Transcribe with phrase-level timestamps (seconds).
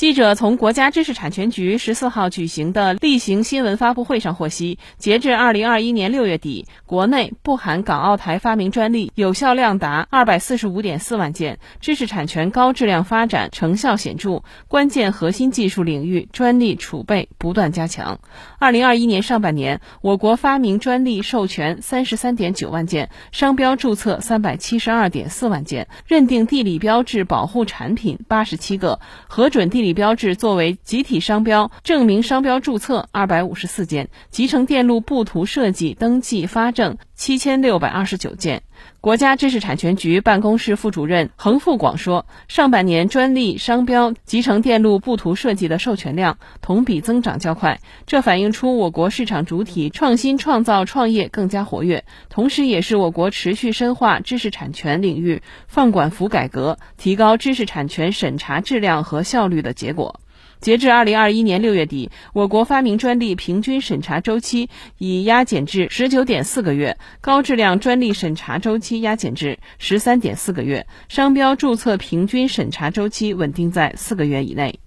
[0.00, 18.20] 记者从国家知识产权局十四号举行的例行新闻发布会上获悉，截至二零二一年六月底，国内不含港澳台发明专利有效量达二百四十五点四万件，知识产权高质量发展成效显著，关键核心技术领域专利储备不断加强。
[18.58, 28.98] 二零二一年上半年，我国发明专利授权三十三点九万件，商标注册三百七十二点四万件，认定地理标志保护产品八十七个，
[29.28, 29.89] 核准地理。
[29.94, 38.62] 标志作为集体商标证明商标注册二百五十四件，集成电路布图设计登记发证七千六百二十九件。
[39.02, 60.20] 国家知识产权局办公室副主任恒富广说，上半年专利、商标、集成电路布图设计的授权量同比增长较快，这反映出我国市场主体创新创造创业更加活跃，同时也是我国持续深化知识产权领域放管服改革、提高知识产权审查质量和效率的结果。
[60.60, 74.80] 截至二零二一年六月底，我国发明专利平均审查周期已压减至十九点四个月，高质量专利审查周期压减至十三点四个月，商标注册平均审查周期稳定在四个月以内。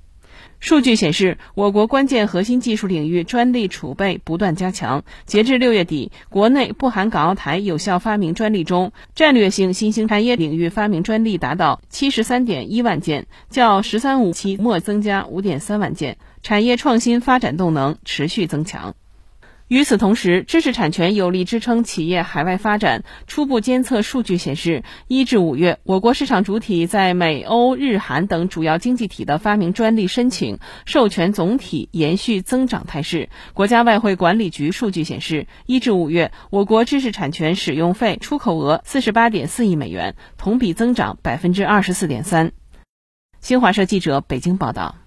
[0.63, 5.03] 数据显示，我国关键核心技术领域专利储备不断加强。
[5.25, 18.95] 截至六月底，国内不含港澳台有效发明专利中，战略性新兴产业领域发明专利达到七十三点一万件，较“十三五”期末增加五点三万件，产业创新发展动能持续增强。
[19.73, 23.03] 与此同时，知识产权有力支撑企业海外发展。
[23.25, 33.29] 初步监测数据显示，一至五月，我国市场主体在美、欧、日、韩等主要经济体的发明专利申请授权总体延续增长态势。
[33.55, 42.51] 国家外汇管理局数据显示，一至五月，我国知识产权使用费出口额四十八点四亿美元，同比增长百分之二十四点三。
[43.41, 45.02] 新华社记者北京报道。